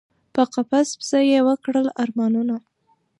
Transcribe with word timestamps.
په 0.33 0.41
قفس 0.53 0.89
پسي 0.99 1.21
یی 1.31 1.41
وکړل 1.47 1.87
ارمانونه 2.03 2.55